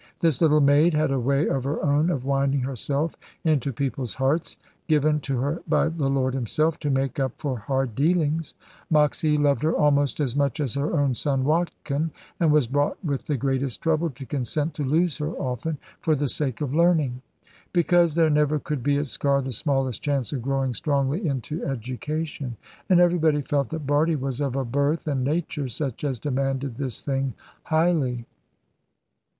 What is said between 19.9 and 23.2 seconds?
chance of growing strongly into education. And